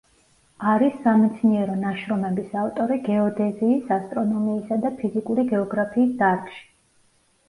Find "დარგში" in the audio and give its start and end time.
6.23-6.65